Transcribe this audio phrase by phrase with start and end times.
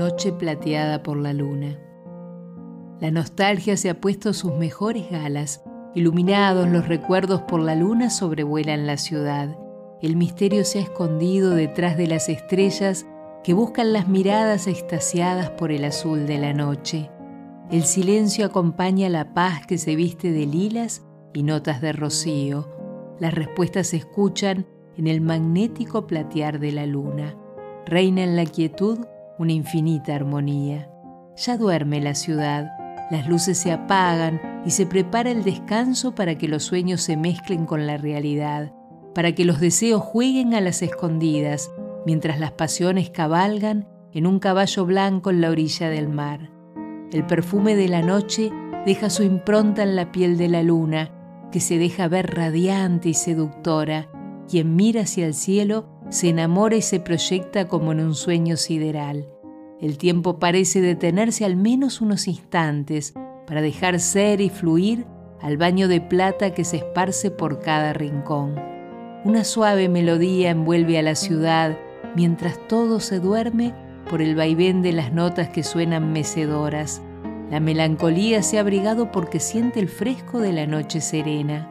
[0.00, 1.78] Noche plateada por la luna.
[3.00, 5.62] La nostalgia se ha puesto sus mejores galas,
[5.94, 9.58] iluminados los recuerdos por la luna sobrevuelan la ciudad.
[10.00, 13.04] El misterio se ha escondido detrás de las estrellas
[13.44, 17.10] que buscan las miradas extasiadas por el azul de la noche.
[17.70, 22.70] El silencio acompaña la paz que se viste de lilas y notas de rocío.
[23.18, 27.36] Las respuestas se escuchan en el magnético platear de la luna.
[27.84, 28.98] Reina en la quietud
[29.40, 30.90] una infinita armonía.
[31.34, 32.68] Ya duerme la ciudad,
[33.10, 37.64] las luces se apagan y se prepara el descanso para que los sueños se mezclen
[37.64, 38.74] con la realidad,
[39.14, 41.70] para que los deseos jueguen a las escondidas,
[42.04, 46.50] mientras las pasiones cabalgan en un caballo blanco en la orilla del mar.
[47.10, 48.52] El perfume de la noche
[48.84, 51.12] deja su impronta en la piel de la luna,
[51.50, 54.10] que se deja ver radiante y seductora.
[54.50, 59.26] Quien mira hacia el cielo se enamora y se proyecta como en un sueño sideral.
[59.80, 63.14] El tiempo parece detenerse al menos unos instantes
[63.46, 65.06] para dejar ser y fluir
[65.40, 68.56] al baño de plata que se esparce por cada rincón.
[69.24, 71.78] Una suave melodía envuelve a la ciudad
[72.14, 73.74] mientras todo se duerme
[74.08, 77.00] por el vaivén de las notas que suenan mecedoras.
[77.50, 81.68] La melancolía se ha abrigado porque siente el fresco de la noche serena.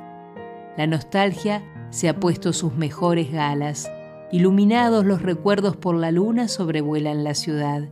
[0.77, 3.89] La nostalgia se ha puesto sus mejores galas.
[4.31, 7.89] Iluminados los recuerdos por la luna sobrevuelan la ciudad.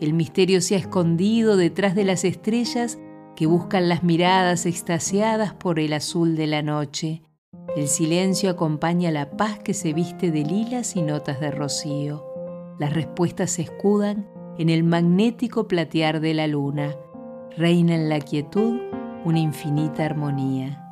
[0.00, 2.98] El misterio se ha escondido detrás de las estrellas
[3.36, 7.22] que buscan las miradas extasiadas por el azul de la noche.
[7.76, 12.24] El silencio acompaña la paz que se viste de lilas y notas de rocío.
[12.80, 14.26] Las respuestas se escudan
[14.58, 16.96] en el magnético platear de la luna.
[17.56, 18.80] Reina en la quietud
[19.24, 20.85] una infinita armonía.